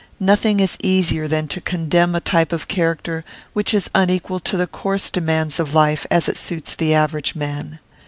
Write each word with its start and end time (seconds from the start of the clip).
Nothing 0.19 0.59
is 0.59 0.79
easier 0.81 1.27
than 1.27 1.47
to 1.49 1.61
condemn 1.61 2.15
a 2.15 2.19
type 2.19 2.51
of 2.51 2.67
character 2.67 3.23
which 3.53 3.71
is 3.71 3.87
unequal 3.93 4.39
to 4.39 4.57
the 4.57 4.65
coarse 4.65 5.11
demands 5.11 5.59
of 5.59 5.75
life 5.75 6.07
as 6.09 6.27
it 6.27 6.39
suits 6.39 6.73
the 6.73 6.95
average 6.95 7.35
man. 7.35 7.77